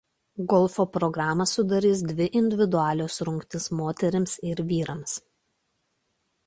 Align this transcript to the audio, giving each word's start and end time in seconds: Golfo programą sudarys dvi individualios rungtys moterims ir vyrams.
Golfo 0.51 0.85
programą 0.93 1.45
sudarys 1.51 2.01
dvi 2.13 2.27
individualios 2.41 3.21
rungtys 3.29 3.69
moterims 3.83 4.35
ir 4.53 4.65
vyrams. 4.73 5.17